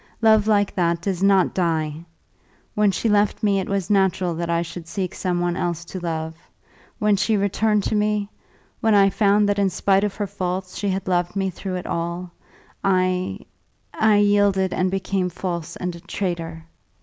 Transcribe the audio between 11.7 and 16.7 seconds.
it all, I I yielded and became false and a traitor.